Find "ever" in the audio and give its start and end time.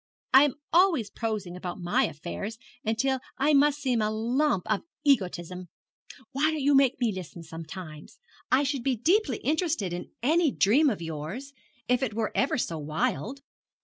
12.33-12.57